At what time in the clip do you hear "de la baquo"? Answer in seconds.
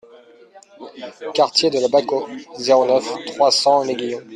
1.69-2.27